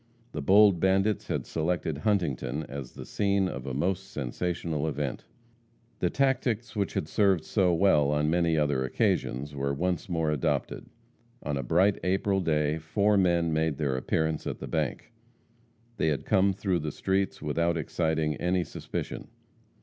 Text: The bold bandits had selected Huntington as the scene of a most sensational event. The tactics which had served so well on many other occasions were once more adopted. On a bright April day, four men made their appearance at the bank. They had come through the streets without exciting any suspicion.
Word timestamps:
The 0.31 0.41
bold 0.41 0.79
bandits 0.79 1.27
had 1.27 1.45
selected 1.45 1.99
Huntington 1.99 2.63
as 2.63 2.93
the 2.93 3.05
scene 3.05 3.47
of 3.47 3.67
a 3.67 3.73
most 3.75 4.09
sensational 4.11 4.87
event. 4.87 5.25
The 5.99 6.09
tactics 6.09 6.75
which 6.75 6.95
had 6.95 7.07
served 7.07 7.43
so 7.45 7.71
well 7.71 8.09
on 8.09 8.27
many 8.27 8.57
other 8.57 8.83
occasions 8.83 9.53
were 9.53 9.75
once 9.75 10.09
more 10.09 10.31
adopted. 10.31 10.87
On 11.43 11.55
a 11.55 11.61
bright 11.61 11.99
April 12.03 12.39
day, 12.41 12.79
four 12.79 13.15
men 13.15 13.53
made 13.53 13.77
their 13.77 13.95
appearance 13.95 14.47
at 14.47 14.57
the 14.57 14.65
bank. 14.67 15.13
They 15.97 16.07
had 16.07 16.25
come 16.25 16.51
through 16.51 16.79
the 16.79 16.91
streets 16.91 17.39
without 17.39 17.77
exciting 17.77 18.37
any 18.37 18.63
suspicion. 18.63 19.27